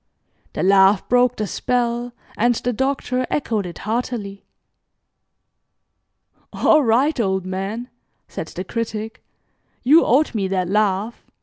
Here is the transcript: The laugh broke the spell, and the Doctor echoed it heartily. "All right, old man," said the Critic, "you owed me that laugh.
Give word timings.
The 0.53 0.63
laugh 0.63 1.07
broke 1.07 1.35
the 1.35 1.45
spell, 1.45 2.11
and 2.35 2.55
the 2.55 2.73
Doctor 2.73 3.27
echoed 3.29 3.67
it 3.67 3.77
heartily. 3.77 4.43
"All 6.51 6.81
right, 6.83 7.19
old 7.19 7.45
man," 7.45 7.87
said 8.27 8.47
the 8.47 8.63
Critic, 8.63 9.23
"you 9.83 10.03
owed 10.03 10.33
me 10.33 10.47
that 10.47 10.67
laugh. 10.69 11.23